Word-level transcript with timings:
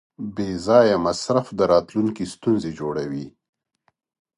بېځایه 0.35 0.95
مصرف 1.05 1.47
د 1.59 1.61
راتلونکي 1.73 2.25
ستونزې 2.33 2.71
جوړوي. 2.79 3.25